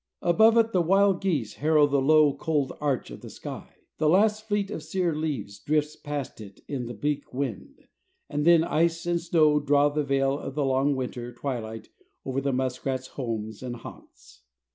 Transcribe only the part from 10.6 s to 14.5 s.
long winter twilight over the muskrat's homes and haunts.